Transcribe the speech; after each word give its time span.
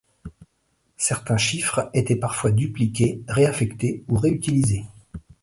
Certains 0.97 1.37
chiffres 1.37 1.91
étaient 1.93 2.15
parfois 2.15 2.49
dupliqués, 2.51 3.21
réaffectés 3.27 4.03
ou 4.09 4.17
réutilisés. 4.17 4.85